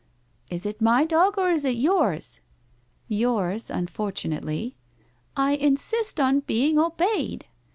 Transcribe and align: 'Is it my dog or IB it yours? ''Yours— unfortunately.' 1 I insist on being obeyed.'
'Is 0.49 0.65
it 0.65 0.81
my 0.81 1.05
dog 1.05 1.37
or 1.37 1.51
IB 1.51 1.63
it 1.63 1.69
yours? 1.75 2.39
''Yours— 3.07 3.69
unfortunately.' 3.69 4.75
1 5.35 5.47
I 5.49 5.55
insist 5.57 6.19
on 6.19 6.39
being 6.39 6.79
obeyed.' 6.79 7.45